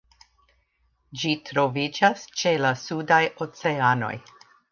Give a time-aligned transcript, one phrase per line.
[1.23, 4.13] Ĝi troviĝas ĉe la sudaj oceanoj.